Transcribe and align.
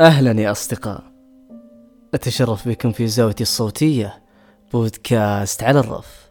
أهلا 0.00 0.42
يا 0.42 0.50
أصدقاء. 0.50 1.02
أتشرف 2.14 2.68
بكم 2.68 2.92
في 2.92 3.06
زاويتي 3.06 3.42
الصوتية 3.42 4.22
بودكاست 4.72 5.62
على 5.62 5.80
الرف. 5.80 6.30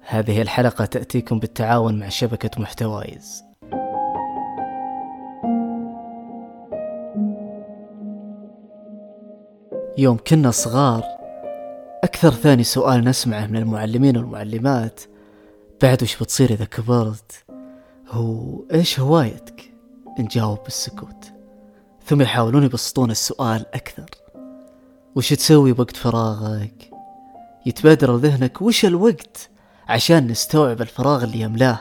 هذه 0.00 0.42
الحلقة 0.42 0.84
تأتيكم 0.84 1.38
بالتعاون 1.38 1.98
مع 1.98 2.08
شبكة 2.08 2.60
محتوايز. 2.60 3.44
يوم 9.98 10.16
كنا 10.26 10.50
صغار 10.50 11.04
أكثر 12.04 12.30
ثاني 12.30 12.64
سؤال 12.64 13.04
نسمعه 13.04 13.46
من 13.46 13.56
المعلمين 13.56 14.16
والمعلمات 14.16 15.00
بعد 15.82 16.02
وش 16.02 16.22
بتصير 16.22 16.50
إذا 16.50 16.64
كبرت؟ 16.64 17.44
هو 18.08 18.64
إيش 18.72 19.00
هوايتك؟ 19.00 19.72
نجاوب 20.18 20.58
بالسكوت. 20.64 21.35
ثم 22.06 22.22
يحاولون 22.22 22.62
يبسطون 22.62 23.10
السؤال 23.10 23.66
أكثر. 23.74 24.10
وش 25.16 25.30
تسوي 25.30 25.72
بوقت 25.72 25.96
فراغك؟ 25.96 26.90
يتبادر 27.66 28.16
لذهنك 28.16 28.62
وش 28.62 28.84
الوقت 28.84 29.50
عشان 29.88 30.26
نستوعب 30.26 30.82
الفراغ 30.82 31.24
اللي 31.24 31.40
يملاه. 31.40 31.80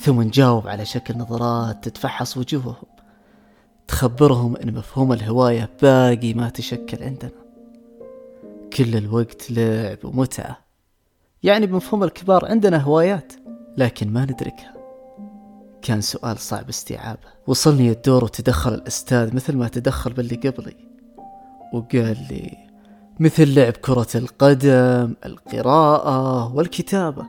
ثم 0.00 0.22
نجاوب 0.22 0.68
على 0.68 0.84
شكل 0.84 1.18
نظرات 1.18 1.88
تتفحص 1.88 2.36
وجوههم. 2.36 2.90
تخبرهم 3.88 4.56
إن 4.56 4.74
مفهوم 4.74 5.12
الهواية 5.12 5.70
باقي 5.82 6.34
ما 6.34 6.48
تشكل 6.48 7.02
عندنا. 7.02 7.30
كل 8.72 8.96
الوقت 8.96 9.50
لعب 9.50 9.98
ومتعة. 10.04 10.58
يعني 11.42 11.66
بمفهوم 11.66 12.04
الكبار 12.04 12.46
عندنا 12.46 12.78
هوايات 12.78 13.32
لكن 13.76 14.12
ما 14.12 14.24
ندركها. 14.24 14.79
كان 15.82 16.00
سؤال 16.00 16.38
صعب 16.38 16.68
استيعابه. 16.68 17.28
وصلني 17.46 17.90
الدور 17.90 18.24
وتدخل 18.24 18.74
الأستاذ 18.74 19.34
مثل 19.34 19.56
ما 19.56 19.68
تدخل 19.68 20.12
باللي 20.12 20.36
قبلي. 20.36 20.76
وقال 21.72 22.26
لي 22.30 22.70
مثل 23.20 23.54
لعب 23.54 23.72
كرة 23.72 24.08
القدم 24.14 25.14
القراءة 25.24 26.54
والكتابة. 26.54 27.26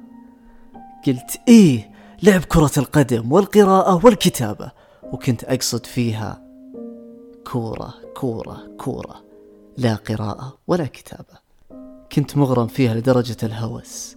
قلت 1.07 1.39
إيه 1.47 1.91
لعب 2.23 2.41
كرة 2.41 2.72
القدم 2.77 3.31
والقراءة 3.31 4.05
والكتابة. 4.05 4.72
وكنت 5.03 5.44
أقصد 5.44 5.85
فيها 5.85 6.41
كورة 7.52 7.94
كورة 8.16 8.57
كورة 8.77 9.23
لا 9.77 9.95
قراءة 9.95 10.57
ولا 10.67 10.85
كتابة. 10.85 11.41
كنت 12.11 12.38
مغرم 12.38 12.67
فيها 12.67 12.94
لدرجة 12.94 13.38
الهوس. 13.44 14.16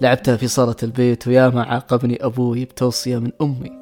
لعبتها 0.00 0.36
في 0.36 0.48
صالة 0.48 0.76
البيت 0.82 1.28
ويا 1.28 1.48
ما 1.48 1.62
عاقبني 1.62 2.24
أبوي 2.24 2.64
بتوصية 2.64 3.18
من 3.18 3.32
أمي. 3.42 3.72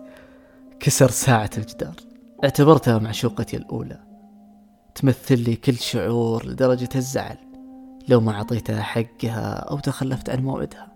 كسر 0.81 1.11
ساعة 1.11 1.51
الجدار. 1.59 1.95
اعتبرتها 2.45 2.99
معشوقتي 2.99 3.57
الأولى. 3.57 4.01
تمثل 4.95 5.39
لي 5.39 5.57
كل 5.57 5.77
شعور 5.77 6.47
لدرجة 6.47 6.89
الزعل. 6.97 7.37
لو 8.09 8.21
ما 8.21 8.33
أعطيتها 8.33 8.83
حقها 8.83 9.53
أو 9.53 9.79
تخلفت 9.79 10.31
عن 10.31 10.39
موعدها. 10.39 10.93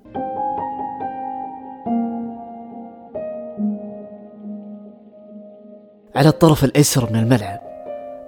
على 6.14 6.28
الطرف 6.28 6.64
الأيسر 6.64 7.12
من 7.12 7.18
الملعب 7.18 7.60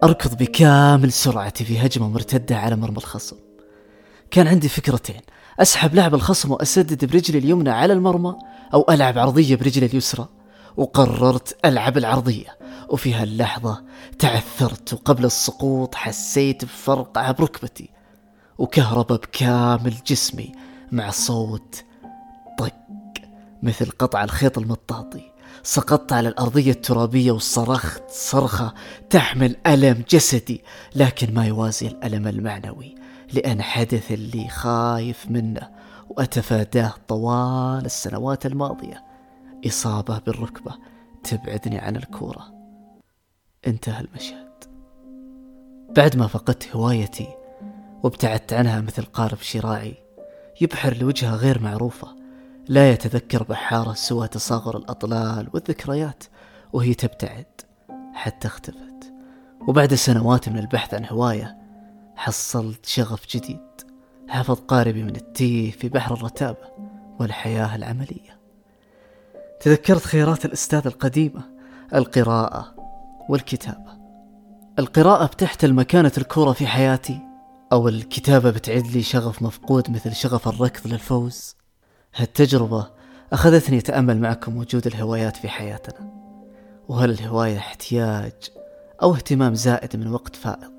أركض 0.05 0.37
بكامل 0.37 1.13
سرعتي 1.13 1.65
في 1.65 1.87
هجمة 1.87 2.09
مرتدة 2.09 2.57
على 2.57 2.77
مرمى 2.77 2.97
الخصم. 2.97 3.37
كان 4.31 4.47
عندي 4.47 4.69
فكرتين. 4.69 5.21
أسحب 5.61 5.95
لاعب 5.95 6.15
الخصم 6.15 6.53
وأسدد 6.53 7.05
برجلي 7.05 7.39
اليمنى 7.39 7.71
على 7.71 7.93
المرمى 7.93 8.37
أو 8.75 8.87
ألعب 8.91 9.19
عرضية 9.19 9.57
برجلي 9.57 9.87
اليسرى. 9.87 10.29
وقررت 10.77 11.57
ألعب 11.65 11.99
العرضية. 11.99 12.59
وفي 12.89 13.15
هاللحظة 13.15 13.83
تعثرت 14.19 14.93
وقبل 14.93 15.25
السقوط 15.25 15.95
حسيت 15.95 16.65
بفرقعة 16.65 17.33
بركبتي 17.33 17.91
وكهرباء 18.59 19.19
بكامل 19.19 19.95
جسمي 20.07 20.53
مع 20.93 21.11
صوت 21.11 21.85
طق 22.59 22.73
مثل 23.63 23.91
قطع 23.91 24.25
الخيط 24.25 24.59
المطاطي. 24.59 25.33
سقطت 25.63 26.13
على 26.13 26.29
الأرضية 26.29 26.71
الترابية 26.71 27.33
وصرخت 27.33 28.03
صرخة 28.11 28.75
تحمل 29.11 29.57
ألم 29.67 30.05
جسدي 30.11 30.65
لكن 30.95 31.35
ما 31.35 31.47
يوازي 31.47 31.87
الألم 31.87 32.29
المعنوي. 32.29 32.95
لأن 33.33 33.63
حدث 33.63 34.13
اللي 34.13 34.49
خايف 34.49 35.31
منه 35.31 35.71
وأتفاداه 36.09 36.95
طوال 37.09 37.85
السنوات 37.85 38.47
الماضية. 38.47 39.05
إصابة 39.67 40.19
بالركبة 40.19 40.75
تبعدني 41.25 41.79
عن 41.79 41.97
الكورة. 41.97 42.53
انتهى 43.67 44.01
المشهد 44.01 44.53
بعد 45.97 46.17
ما 46.17 46.27
فقدت 46.27 46.77
هوايتي 46.77 47.29
وابتعدت 48.03 48.53
عنها 48.53 48.81
مثل 48.81 49.03
قارب 49.03 49.39
شراعي 49.39 49.95
يبحر 50.61 50.97
لوجهة 50.97 51.35
غير 51.35 51.63
معروفة 51.63 52.17
لا 52.69 52.91
يتذكر 52.91 53.43
بحارة 53.43 53.93
سوى 53.93 54.29
تصاغر 54.29 54.77
الأطلال 54.77 55.49
والذكريات 55.55 56.25
وهي 56.73 56.95
تبتعد 56.95 57.47
حتى 58.15 58.49
اختفت. 58.49 59.13
وبعد 59.69 59.95
سنوات 59.95 60.49
من 60.49 60.59
البحث 60.59 60.95
عن 60.95 61.07
هواية 61.11 61.62
حصلت 62.23 62.87
شغف 62.87 63.27
جديد. 63.37 63.61
حفظ 64.29 64.61
قاربي 64.61 65.03
من 65.03 65.17
التيه 65.17 65.71
في 65.71 65.89
بحر 65.89 66.15
الرتابة 66.15 66.69
والحياة 67.21 67.77
العملية. 67.77 68.41
تذكرت 69.61 70.03
خيارات 70.03 70.45
الأستاذ 70.45 70.87
القديمة 70.87 71.43
القراءة 71.95 72.75
والكتابة. 73.29 73.99
القراءة 74.79 75.27
بتحتل 75.27 75.73
مكانة 75.73 76.13
الكورة 76.19 76.53
في 76.53 76.67
حياتي 76.67 77.21
أو 77.73 77.89
الكتابة 77.89 78.51
بتعد 78.51 78.87
لي 78.87 79.03
شغف 79.03 79.43
مفقود 79.43 79.91
مثل 79.91 80.15
شغف 80.15 80.49
الركض 80.49 80.87
للفوز. 80.87 81.57
هالتجربة 82.15 82.91
أخذتني 83.33 83.79
أتأمل 83.79 84.21
معكم 84.21 84.57
وجود 84.57 84.87
الهوايات 84.87 85.37
في 85.37 85.49
حياتنا. 85.49 86.13
وهل 86.89 87.11
الهواية 87.11 87.59
احتياج 87.59 88.51
أو 89.03 89.15
اهتمام 89.15 89.55
زائد 89.55 89.97
من 89.97 90.13
وقت 90.13 90.37
فائض؟ 90.37 90.72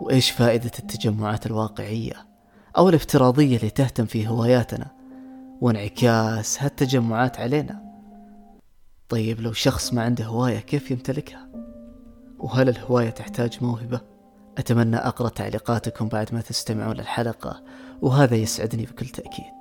وإيش 0.00 0.30
فائدة 0.30 0.70
التجمعات 0.78 1.46
الواقعية 1.46 2.26
أو 2.78 2.88
الافتراضية 2.88 3.56
اللي 3.56 3.70
تهتم 3.70 4.06
في 4.06 4.28
هواياتنا؟ 4.28 4.86
وانعكاس 5.60 6.62
هالتجمعات 6.62 7.40
علينا. 7.40 7.82
طيب 9.08 9.40
لو 9.40 9.52
شخص 9.52 9.94
ما 9.94 10.02
عنده 10.02 10.24
هواية 10.24 10.58
كيف 10.58 10.90
يمتلكها؟ 10.90 11.48
وهل 12.38 12.68
الهواية 12.68 13.10
تحتاج 13.10 13.58
موهبة؟ 13.62 14.00
أتمنى 14.58 14.96
أقرأ 14.96 15.28
تعليقاتكم 15.28 16.08
بعد 16.08 16.34
ما 16.34 16.40
تستمعون 16.40 16.96
للحلقة 16.96 17.62
وهذا 18.02 18.36
يسعدني 18.36 18.86
بكل 18.86 19.06
تأكيد. 19.06 19.52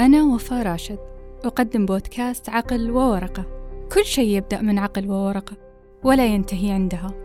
أنا 0.00 0.22
وفاء 0.22 0.66
راشد 0.66 0.98
أقدم 1.44 1.86
بودكاست 1.86 2.48
عقل 2.48 2.90
وورقة. 2.90 3.46
كل 3.92 4.04
شيء 4.04 4.28
يبدأ 4.28 4.60
من 4.60 4.78
عقل 4.78 5.10
وورقة 5.10 5.56
ولا 6.04 6.26
ينتهي 6.26 6.70
عندها. 6.72 7.21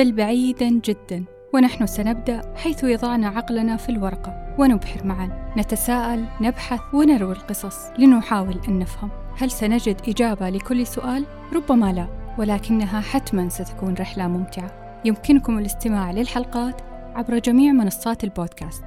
بل 0.00 0.12
بعيدا 0.12 0.68
جدا 0.68 1.24
ونحن 1.54 1.86
سنبدأ 1.86 2.54
حيث 2.56 2.84
يضعنا 2.84 3.28
عقلنا 3.28 3.76
في 3.76 3.88
الورقة 3.88 4.54
ونبحر 4.58 5.06
معا. 5.06 5.54
نتساءل 5.56 6.26
نبحث 6.40 6.80
ونروي 6.94 7.32
القصص 7.32 7.76
لنحاول 7.98 8.60
أن 8.68 8.78
نفهم. 8.78 9.10
هل 9.38 9.50
سنجد 9.50 10.00
إجابة 10.08 10.48
لكل 10.48 10.86
سؤال؟ 10.86 11.26
ربما 11.52 11.92
لا 11.92 12.34
ولكنها 12.38 13.00
حتما 13.00 13.48
ستكون 13.48 13.94
رحلة 13.94 14.28
ممتعة. 14.28 15.00
يمكنكم 15.04 15.58
الاستماع 15.58 16.10
للحلقات 16.10 16.80
عبر 17.14 17.38
جميع 17.38 17.72
منصات 17.72 18.24
البودكاست. 18.24 18.84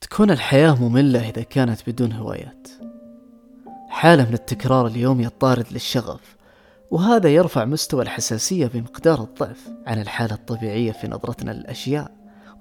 تكون 0.00 0.30
الحياة 0.30 0.82
مملة 0.82 1.28
إذا 1.28 1.42
كانت 1.42 1.90
بدون 1.90 2.12
هوايات. 2.12 2.68
حالة 3.88 4.28
من 4.28 4.34
التكرار 4.34 4.86
اليومي 4.86 5.26
الطارد 5.26 5.66
للشغف 5.72 6.36
وهذا 6.94 7.28
يرفع 7.28 7.64
مستوى 7.64 8.02
الحساسية 8.02 8.66
بمقدار 8.66 9.20
الضعف 9.22 9.68
عن 9.86 10.00
الحالة 10.00 10.34
الطبيعية 10.34 10.92
في 10.92 11.08
نظرتنا 11.08 11.50
للأشياء 11.50 12.10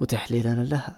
وتحليلنا 0.01 0.63
لها. 0.63 0.95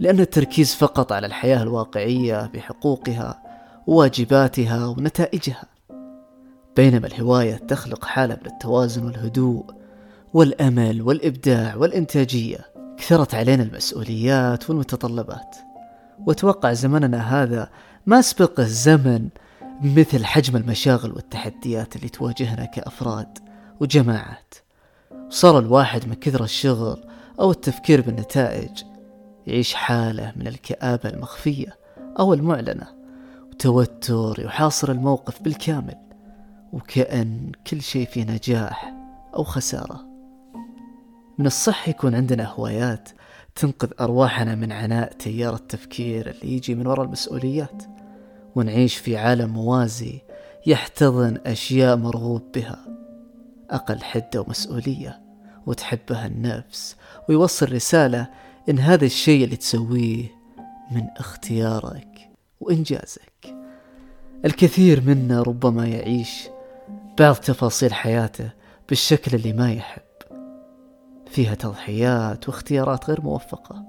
لأن 0.00 0.20
التركيز 0.20 0.74
فقط 0.74 1.12
على 1.12 1.26
الحياة 1.26 1.62
الواقعية 1.62 2.46
بحقوقها 2.46 3.42
وواجباتها 3.86 4.86
ونتائجها 4.86 5.64
بينما 6.76 7.06
الهواية 7.06 7.54
تخلق 7.54 8.04
حالة 8.04 8.38
من 8.42 8.46
التوازن 8.46 9.04
والهدوء 9.04 9.64
والأمل 10.34 11.02
والإبداع 11.02 11.76
والإنتاجية. 11.76 12.58
كثرت 12.96 13.34
علينا 13.34 13.62
المسؤوليات 13.62 14.70
والمتطلبات. 14.70 15.56
وأتوقع 16.26 16.72
زمننا 16.72 17.42
هذا 17.42 17.70
ما 18.06 18.20
سبق 18.20 18.60
الزمن 18.60 19.28
مثل 19.82 20.24
حجم 20.24 20.56
المشاغل 20.56 21.12
والتحديات 21.12 21.96
اللي 21.96 22.08
تواجهنا 22.08 22.64
كأفراد 22.64 23.38
وجماعات. 23.80 24.54
صار 25.28 25.58
الواحد 25.58 26.08
من 26.08 26.14
كثر 26.14 26.44
الشغل 26.44 27.04
أو 27.40 27.50
التفكير 27.50 28.00
بالنتائج 28.00 28.82
يعيش 29.46 29.74
حالة 29.74 30.32
من 30.36 30.46
الكآبة 30.46 31.08
المخفية 31.08 31.76
أو 32.18 32.34
المعلنة 32.34 32.86
وتوتر 33.50 34.40
يحاصر 34.40 34.90
الموقف 34.90 35.42
بالكامل 35.42 35.96
وكأن 36.72 37.52
كل 37.66 37.82
شيء 37.82 38.06
فيه 38.06 38.24
نجاح 38.24 38.94
أو 39.34 39.44
خسارة. 39.44 40.08
من 41.38 41.46
الصح 41.46 41.88
يكون 41.88 42.14
عندنا 42.14 42.52
هوايات 42.52 43.08
تنقذ 43.54 43.88
أرواحنا 44.00 44.54
من 44.54 44.72
عناء 44.72 45.12
تيار 45.12 45.54
التفكير 45.54 46.30
اللي 46.30 46.52
يجي 46.52 46.74
من 46.74 46.86
وراء 46.86 47.06
المسؤوليات. 47.06 47.97
ونعيش 48.58 48.96
في 48.96 49.16
عالم 49.16 49.50
موازي 49.50 50.20
يحتضن 50.66 51.38
أشياء 51.46 51.96
مرغوب 51.96 52.42
بها. 52.54 52.78
أقل 53.70 54.02
حدة 54.02 54.40
ومسؤولية 54.40 55.20
وتحبها 55.66 56.26
النفس 56.26 56.96
ويوصل 57.28 57.72
رسالة 57.72 58.28
إن 58.68 58.78
هذا 58.78 59.04
الشيء 59.04 59.44
اللي 59.44 59.56
تسويه 59.56 60.24
من 60.90 61.02
اختيارك 61.16 62.30
وإنجازك. 62.60 63.54
الكثير 64.44 65.00
منا 65.00 65.42
ربما 65.42 65.86
يعيش 65.86 66.48
بعض 67.18 67.34
تفاصيل 67.34 67.94
حياته 67.94 68.50
بالشكل 68.88 69.36
اللي 69.36 69.52
ما 69.52 69.72
يحب. 69.72 70.02
فيها 71.26 71.54
تضحيات 71.54 72.48
واختيارات 72.48 73.10
غير 73.10 73.20
موفقة 73.22 73.84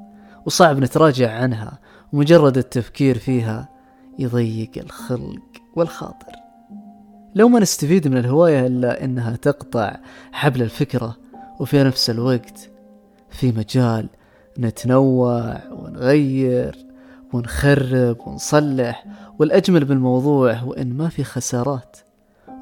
وصعب 0.45 0.80
نتراجع 0.80 1.31
عنها 1.31 1.80
ومجرد 2.13 2.57
التفكير 2.57 3.18
فيها 3.18 3.78
يضيق 4.19 4.71
الخلق 4.77 5.42
والخاطر. 5.75 6.31
لو 7.36 7.50
ما 7.50 7.60
نستفيد 7.60 8.07
من 8.07 8.18
الهواية 8.18 8.68
إلا 8.68 9.04
إنها 9.04 9.36
تقطع 9.36 9.98
حبل 10.31 10.62
الفكرة 10.62 11.18
وفي 11.60 11.83
نفس 11.83 12.10
الوقت 12.10 12.69
في 13.30 13.51
مجال 13.51 14.10
نتنوع 14.60 15.57
ونغير 15.71 16.86
ونخرب 17.33 18.18
ونصلح 18.27 19.06
والأجمل 19.39 19.86
بالموضوع 19.86 20.54
هو 20.54 20.74
إن 20.74 20.94
ما 20.94 21.10
في 21.10 21.24
خسارات. 21.24 21.98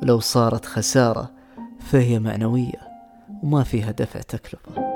ولو 0.02 0.20
صارت 0.20 0.66
خسارة 0.66 1.32
فهي 1.80 2.20
معنوية 2.20 2.88
وما 3.44 3.64
فيها 3.64 3.92
دفع 3.92 4.20
تكلفة. 4.20 4.87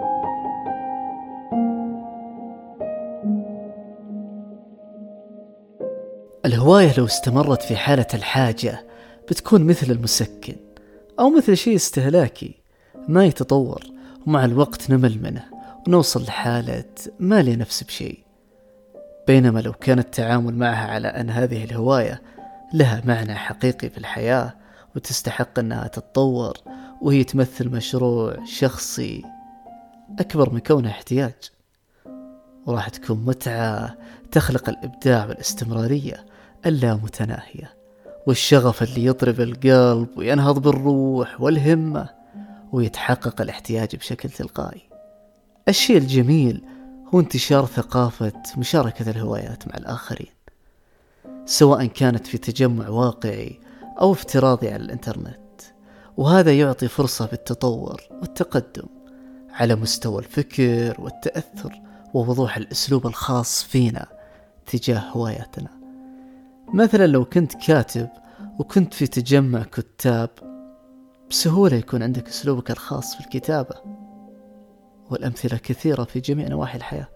الهواية 6.62 6.94
لو 6.98 7.06
استمرت 7.06 7.62
في 7.62 7.76
حالة 7.76 8.08
الحاجة 8.14 8.86
بتكون 9.30 9.64
مثل 9.64 9.92
المسكن 9.92 10.56
أو 11.20 11.30
مثل 11.30 11.58
شيء 11.58 11.76
استهلاكي 11.76 12.56
ما 13.08 13.26
يتطور 13.26 13.84
ومع 14.28 14.46
الوقت 14.46 14.90
نمل 14.90 15.22
منه 15.22 15.46
ونوصل 15.88 16.24
لحالة 16.24 16.86
ما 17.20 17.42
لي 17.42 17.56
نفس 17.56 17.84
بشيء. 17.84 18.20
بينما 19.28 19.60
لو 19.60 19.74
كان 19.74 20.00
التعامل 20.00 20.56
معها 20.56 20.88
على 20.88 21.08
أن 21.08 21.30
هذه 21.30 21.64
الهواية 21.64 22.22
لها 22.74 23.02
معنى 23.06 23.36
حقيقي 23.36 23.90
في 23.90 23.98
الحياة 23.98 24.54
وتستحق 24.96 25.60
أنها 25.60 25.88
تتطور 25.88 26.58
وهي 27.02 27.24
تمثل 27.24 27.70
مشروع 27.70 28.46
شخصي 28.46 29.24
أكبر 30.20 30.54
من 30.54 30.60
كونها 30.60 30.92
احتياج 30.92 31.52
وراح 32.66 32.90
تكون 32.90 33.26
متعة 33.26 33.98
تخلق 34.32 34.70
الإبداع 34.70 35.26
والاستمرارية 35.26 36.31
اللامتناهية 36.66 37.78
والشغف 38.28 38.84
اللي 38.84 39.06
يضرب 39.06 39.42
القلب 39.42 40.08
وينهض 40.18 40.60
بالروح 40.60 41.42
والهمة 41.42 42.10
ويتحقق 42.72 43.42
الاحتياج 43.42 43.96
بشكل 43.96 44.30
تلقائي. 44.30 44.82
الشيء 45.70 45.98
الجميل 45.98 46.64
هو 47.14 47.20
انتشار 47.20 47.66
ثقافة 47.66 48.34
مشاركة 48.58 49.10
الهوايات 49.10 49.68
مع 49.68 49.78
الآخرين 49.78 50.34
سواء 51.46 51.86
كانت 51.86 52.28
في 52.28 52.38
تجمع 52.38 52.90
واقعي 52.90 53.60
أو 54.02 54.12
افتراضي 54.12 54.70
على 54.70 54.84
الإنترنت. 54.84 55.38
وهذا 56.18 56.60
يعطي 56.60 56.88
فرصة 56.88 57.26
بالتطور 57.26 58.02
والتقدم 58.22 58.88
على 59.50 59.76
مستوى 59.76 60.20
الفكر 60.20 61.02
والتأثر 61.02 61.82
ووضوح 62.14 62.58
الأسلوب 62.58 63.08
الخاص 63.08 63.64
فينا 63.64 64.08
تجاه 64.66 65.00
هواياتنا. 65.00 65.81
مثلا 66.74 67.08
لو 67.08 67.26
كنت 67.26 67.54
كاتب 67.68 68.10
وكنت 68.60 68.94
في 68.94 69.08
تجمع 69.08 69.64
كتاب 69.64 70.30
بسهولة 71.30 71.76
يكون 71.78 72.04
عندك 72.04 72.28
أسلوبك 72.28 72.72
الخاص 72.72 73.16
في 73.16 73.22
الكتابة 73.22 73.76
والأمثلة 75.10 75.58
كثيرة 75.58 76.04
في 76.04 76.20
جميع 76.20 76.48
نواحي 76.48 76.78
الحياة 76.78 77.08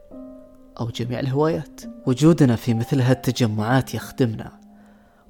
أو 0.79 0.89
جميع 0.89 1.19
الهوايات. 1.19 1.81
وجودنا 2.05 2.55
في 2.55 2.73
مثل 2.73 3.01
هالتجمعات 3.01 3.93
يخدمنا 3.95 4.59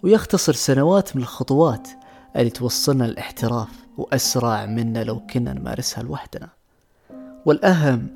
ويختصر 0.04 0.54
سنوات 0.54 1.16
من 1.16 1.22
الخطوات 1.22 1.88
اللي 2.36 2.50
توصلنا 2.50 3.04
للاحتراف 3.04 3.70
وأسرع 3.98 4.66
منا 4.66 5.04
لو 5.04 5.26
كنا 5.26 5.54
نمارسها 5.54 6.04
لوحدنا. 6.04 6.50
والأهم 7.46 8.08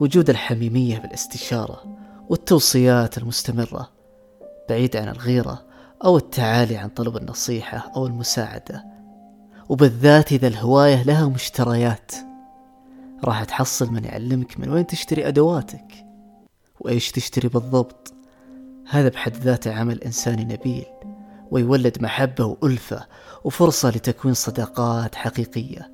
وجود 0.00 0.30
الحميمية 0.30 0.98
بالاستشارة 0.98 1.96
والتوصيات 2.28 3.18
المستمرة 3.18 3.95
بعيد 4.68 4.96
عن 4.96 5.08
الغيرة 5.08 5.66
أو 6.04 6.16
التعالي 6.16 6.76
عن 6.76 6.88
طلب 6.88 7.16
النصيحة 7.16 7.92
أو 7.96 8.06
المساعدة. 8.06 8.84
وبالذات 9.68 10.32
إذا 10.32 10.48
الهواية 10.48 11.02
لها 11.02 11.28
مشتريات. 11.28 12.12
راح 13.24 13.44
تحصل 13.44 13.92
من 13.92 14.04
يعلمك 14.04 14.60
من 14.60 14.70
وين 14.70 14.86
تشتري 14.86 15.28
أدواتك 15.28 16.06
وإيش 16.80 17.10
تشتري 17.10 17.48
بالضبط. 17.48 18.14
هذا 18.88 19.08
بحد 19.08 19.36
ذاته 19.36 19.74
عمل 19.74 20.02
إنساني 20.02 20.44
نبيل 20.44 20.86
ويولد 21.50 22.02
محبة 22.02 22.44
وألفة 22.44 23.06
وفرصة 23.44 23.88
لتكوين 23.88 24.34
صداقات 24.34 25.14
حقيقية. 25.14 25.92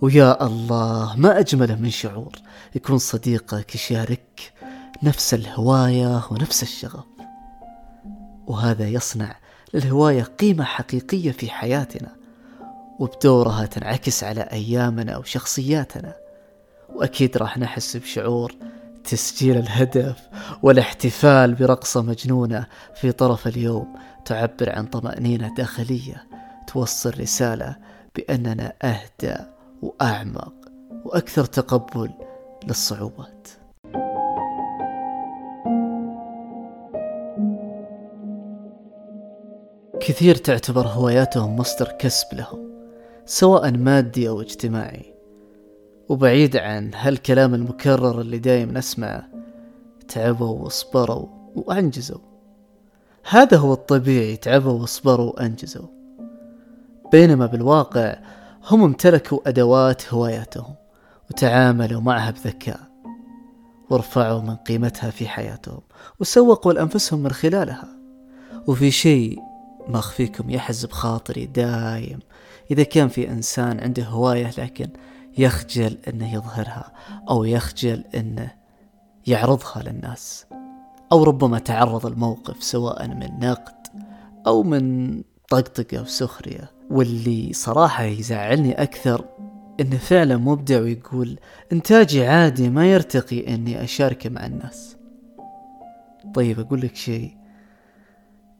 ويا 0.00 0.46
الله 0.46 1.16
ما 1.16 1.38
أجمله 1.38 1.74
من 1.74 1.90
شعور 1.90 2.32
يكون 2.74 2.98
صديقك 2.98 3.74
يشارك 3.74 4.52
نفس 5.02 5.34
الهواية 5.34 6.22
ونفس 6.30 6.62
الشغف. 6.62 7.15
وهذا 8.46 8.88
يصنع 8.88 9.36
للهواية 9.74 10.22
قيمة 10.22 10.64
حقيقية 10.64 11.32
في 11.32 11.50
حياتنا 11.50 12.16
وبدورها 12.98 13.66
تنعكس 13.66 14.24
على 14.24 14.40
أيامنا 14.40 15.16
وشخصياتنا. 15.16 16.14
وأكيد 16.94 17.36
راح 17.36 17.58
نحس 17.58 17.96
بشعور 17.96 18.54
تسجيل 19.04 19.56
الهدف 19.56 20.28
والاحتفال 20.62 21.54
برقصة 21.54 22.02
مجنونة 22.02 22.66
في 22.94 23.12
طرف 23.12 23.46
اليوم 23.46 23.94
تعبر 24.24 24.70
عن 24.70 24.86
طمأنينة 24.86 25.54
داخلية 25.54 26.26
توصل 26.66 27.20
رسالة 27.20 27.76
بأننا 28.16 28.72
أهدى 28.82 29.36
وأعمق 29.82 30.54
وأكثر 31.04 31.44
تقبل 31.44 32.10
للصعوبات. 32.66 33.48
كثير 40.06 40.34
تعتبر 40.34 40.86
هواياتهم 40.86 41.56
مصدر 41.56 41.92
كسب 41.98 42.34
لهم 42.34 42.70
سواء 43.24 43.70
مادي 43.70 44.28
أو 44.28 44.40
اجتماعي. 44.40 45.14
وبعيد 46.08 46.56
عن 46.56 46.94
هالكلام 46.94 47.54
المكرر 47.54 48.20
اللي 48.20 48.38
دايم 48.38 48.78
نسمعه 48.78 49.28
تعبوا 50.08 50.64
وصبروا 50.64 51.26
وأنجزوا. 51.56 52.18
هذا 53.28 53.56
هو 53.56 53.72
الطبيعي 53.72 54.36
تعبوا 54.36 54.72
وصبروا 54.72 55.32
وأنجزوا. 55.32 55.88
بينما 57.12 57.46
بالواقع 57.46 58.18
هم 58.70 58.82
امتلكوا 58.84 59.48
أدوات 59.48 60.14
هواياتهم 60.14 60.74
وتعاملوا 61.30 62.00
معها 62.00 62.30
بذكاء 62.30 62.80
ورفعوا 63.90 64.40
من 64.40 64.56
قيمتها 64.56 65.10
في 65.10 65.28
حياتهم 65.28 65.80
وسوقوا 66.20 66.72
لأنفسهم 66.72 67.22
من 67.22 67.30
خلالها. 67.30 67.88
وفي 68.66 68.90
شيء 68.90 69.55
ما 69.88 69.98
أخفيكم 69.98 70.50
يحز 70.50 70.84
بخاطري 70.84 71.46
دايم. 71.46 72.18
إذا 72.70 72.82
كان 72.82 73.08
في 73.08 73.30
إنسان 73.30 73.80
عنده 73.80 74.04
هواية 74.04 74.50
لكن 74.58 74.88
يخجل 75.38 75.98
أنه 76.08 76.34
يظهرها 76.34 76.92
أو 77.30 77.44
يخجل 77.44 78.04
أنه 78.14 78.50
يعرضها 79.26 79.82
للناس 79.82 80.46
أو 81.12 81.24
ربما 81.24 81.58
تعرض 81.58 82.06
الموقف 82.06 82.62
سواء 82.62 83.08
من 83.08 83.38
نقد 83.40 83.86
أو 84.46 84.62
من 84.62 85.22
طقطقة 85.48 86.02
وسخرية 86.02 86.70
واللي 86.90 87.52
صراحة 87.52 88.04
يزعلني 88.04 88.82
أكثر 88.82 89.24
إنه 89.80 89.96
فعلا 89.96 90.36
مبدع 90.36 90.80
ويقول 90.80 91.38
إنتاجي 91.72 92.26
عادي 92.26 92.70
ما 92.70 92.92
يرتقي 92.92 93.54
إني 93.54 93.84
أشاركه 93.84 94.30
مع 94.30 94.46
الناس. 94.46 94.96
طيب 96.34 96.60
أقول 96.60 96.80
لك 96.80 96.96
شيء. 96.96 97.36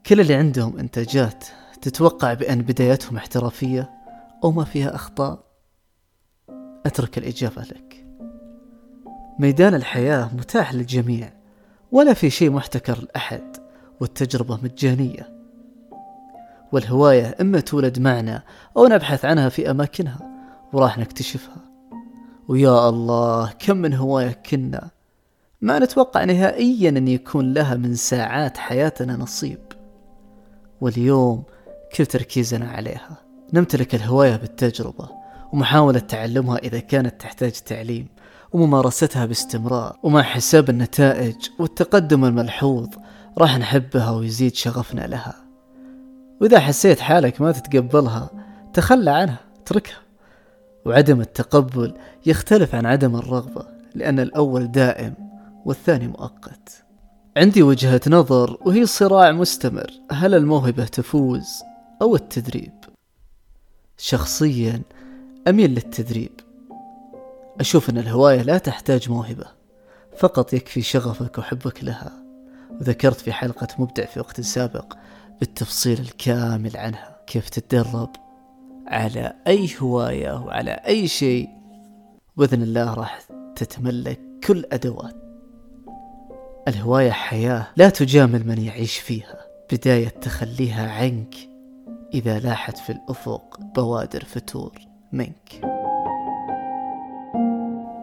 كل 0.06 0.20
اللي 0.20 0.34
عندهم 0.34 0.78
إنتاجات 0.78 1.44
تتوقع 1.82 2.34
بأن 2.34 2.62
بدايتهم 2.62 3.16
احترافية 3.16 3.90
أو 4.44 4.52
ما 4.52 4.64
فيها 4.64 4.94
أخطاء. 4.94 5.44
أترك 6.86 7.18
الإجابة 7.18 7.62
لك. 7.62 8.06
ميدان 9.38 9.74
الحياة 9.74 10.30
متاح 10.34 10.74
للجميع 10.74 11.32
ولا 11.92 12.12
في 12.12 12.30
شيء 12.30 12.50
محتكر 12.50 12.98
لأحد 13.02 13.56
والتجربة 14.00 14.58
مجانية. 14.62 15.28
والهواية 16.72 17.36
إما 17.40 17.60
تولد 17.60 17.98
معنا 17.98 18.42
أو 18.76 18.86
نبحث 18.86 19.24
عنها 19.24 19.48
في 19.48 19.70
أماكنها 19.70 20.18
وراح 20.72 20.98
نكتشفها. 20.98 21.62
ويا 22.48 22.88
الله 22.88 23.52
كم 23.58 23.76
من 23.76 23.94
هواية 23.94 24.32
كنا. 24.50 24.90
ما 25.60 25.78
نتوقع 25.78 26.24
نهائيا 26.24 26.88
أن 26.88 27.08
يكون 27.08 27.52
لها 27.52 27.74
من 27.74 27.94
ساعات 27.94 28.56
حياتنا 28.56 29.16
نصيب. 29.16 29.65
واليوم 30.80 31.42
كل 31.96 32.06
تركيزنا 32.06 32.68
عليها. 32.68 33.16
نمتلك 33.52 33.94
الهواية 33.94 34.36
بالتجربة 34.36 35.08
ومحاولة 35.52 35.98
تعلمها 35.98 36.56
إذا 36.56 36.78
كانت 36.78 37.20
تحتاج 37.20 37.52
تعليم 37.52 38.06
وممارستها 38.52 39.26
باستمرار. 39.26 39.98
ومع 40.02 40.22
حساب 40.22 40.70
النتائج 40.70 41.36
والتقدم 41.58 42.24
الملحوظ 42.24 42.88
راح 43.38 43.58
نحبها 43.58 44.10
ويزيد 44.10 44.54
شغفنا 44.54 45.06
لها. 45.06 45.34
وإذا 46.40 46.60
حسيت 46.60 47.00
حالك 47.00 47.40
ما 47.40 47.52
تتقبلها 47.52 48.30
تخلى 48.72 49.10
عنها 49.10 49.38
اتركها. 49.62 49.98
وعدم 50.86 51.20
التقبل 51.20 51.94
يختلف 52.26 52.74
عن 52.74 52.86
عدم 52.86 53.16
الرغبة 53.16 53.66
لأن 53.94 54.20
الأول 54.20 54.72
دائم 54.72 55.14
والثاني 55.64 56.08
مؤقت. 56.08 56.85
عندي 57.36 57.62
وجهة 57.62 58.00
نظر 58.06 58.58
وهي 58.66 58.86
صراع 58.86 59.32
مستمر. 59.32 59.90
هل 60.10 60.34
الموهبة 60.34 60.84
تفوز 60.84 61.62
أو 62.02 62.16
التدريب؟ 62.16 62.72
شخصيا 63.98 64.82
أميل 65.48 65.70
للتدريب 65.70 66.40
أشوف 67.60 67.90
أن 67.90 67.98
الهواية 67.98 68.42
لا 68.42 68.58
تحتاج 68.58 69.10
موهبة 69.10 69.46
فقط 70.18 70.52
يكفي 70.52 70.82
شغفك 70.82 71.38
وحبك 71.38 71.84
لها. 71.84 72.12
وذكرت 72.80 73.20
في 73.20 73.32
حلقة 73.32 73.68
مبدع 73.78 74.04
في 74.04 74.20
وقت 74.20 74.40
سابق 74.40 74.94
بالتفصيل 75.40 76.00
الكامل 76.00 76.76
عنها. 76.76 77.16
كيف 77.26 77.48
تتدرب 77.48 78.10
على 78.86 79.32
أي 79.46 79.68
هواية 79.80 80.32
وعلى 80.32 80.70
أي 80.70 81.08
شيء؟ 81.08 81.48
بإذن 82.36 82.62
الله 82.62 82.94
راح 82.94 83.20
تتملك 83.56 84.20
كل 84.46 84.64
أدوات 84.72 85.25
الهواية 86.68 87.10
حياة 87.10 87.66
لا 87.76 87.88
تجامل 87.88 88.46
من 88.46 88.62
يعيش 88.62 88.98
فيها. 88.98 89.46
بداية 89.72 90.08
تخليها 90.08 90.90
عنك 90.90 91.34
إذا 92.14 92.38
لاحت 92.38 92.78
في 92.78 92.90
الأفق 92.90 93.60
بوادر 93.74 94.24
فتور 94.24 94.72
منك. 95.12 95.76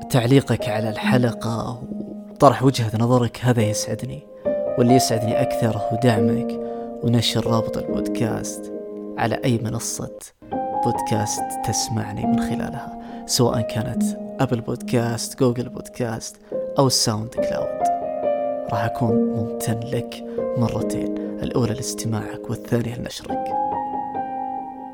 تعليقك 0.10 0.70
على 0.70 0.90
الحلقة 0.90 1.84
وطرح 2.32 2.64
وجهة 2.64 2.98
نظرك 2.98 3.40
هذا 3.42 3.62
يسعدني 3.62 4.24
واللي 4.78 4.94
يسعدني 4.96 5.42
أكثر 5.42 5.78
هو 5.78 6.00
دعمك 6.04 6.60
ونشر 7.04 7.48
رابط 7.48 7.78
البودكاست 7.78 8.74
على 9.18 9.36
أي 9.46 9.58
منصة 9.58 10.20
بودكاست 10.86 11.44
تسمعني 11.66 12.26
من 12.26 12.40
خلالها 12.40 13.00
سواء 13.26 13.62
كانت 13.62 14.04
Apple 14.40 14.62
Podcast 14.62 15.40
Google 15.40 15.70
Podcast 15.70 16.38
أو 16.80 16.88
ال 16.88 17.30
SoundCloud. 17.30 17.93
راح 18.72 18.86
أكون 18.86 19.16
ممتن 19.16 19.80
لك 19.80 20.24
مرتين 20.58 21.18
الأولى 21.18 21.74
لاستماعك 21.74 22.50
والثانية 22.50 22.96
لنشرك. 22.96 23.46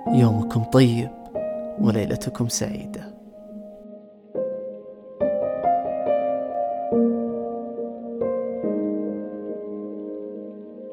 يومكم 0.07 0.63
طيب 0.63 1.09
وليلتكم 1.81 2.47
سعيدة. 2.47 3.18